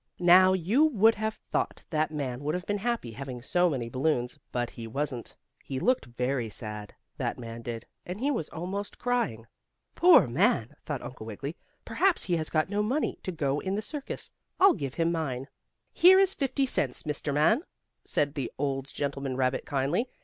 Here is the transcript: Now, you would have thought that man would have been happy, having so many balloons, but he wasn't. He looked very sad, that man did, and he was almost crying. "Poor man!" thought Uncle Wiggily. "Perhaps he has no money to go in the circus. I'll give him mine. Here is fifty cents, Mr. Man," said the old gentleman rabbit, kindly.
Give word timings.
Now, 0.19 0.53
you 0.53 0.83
would 0.83 1.13
have 1.13 1.35
thought 1.51 1.85
that 1.91 2.09
man 2.09 2.43
would 2.43 2.55
have 2.55 2.65
been 2.65 2.79
happy, 2.79 3.11
having 3.11 3.43
so 3.43 3.69
many 3.69 3.87
balloons, 3.87 4.39
but 4.51 4.71
he 4.71 4.87
wasn't. 4.87 5.35
He 5.63 5.79
looked 5.79 6.05
very 6.05 6.49
sad, 6.49 6.95
that 7.17 7.37
man 7.37 7.61
did, 7.61 7.85
and 8.03 8.19
he 8.19 8.31
was 8.31 8.49
almost 8.49 8.97
crying. 8.97 9.45
"Poor 9.93 10.25
man!" 10.25 10.73
thought 10.87 11.03
Uncle 11.03 11.27
Wiggily. 11.27 11.55
"Perhaps 11.85 12.23
he 12.23 12.35
has 12.37 12.49
no 12.67 12.81
money 12.81 13.19
to 13.21 13.31
go 13.31 13.59
in 13.59 13.75
the 13.75 13.81
circus. 13.83 14.31
I'll 14.59 14.73
give 14.73 14.95
him 14.95 15.11
mine. 15.11 15.47
Here 15.93 16.17
is 16.17 16.33
fifty 16.33 16.65
cents, 16.65 17.03
Mr. 17.03 17.31
Man," 17.31 17.61
said 18.03 18.33
the 18.33 18.51
old 18.57 18.87
gentleman 18.87 19.37
rabbit, 19.37 19.67
kindly. 19.67 20.09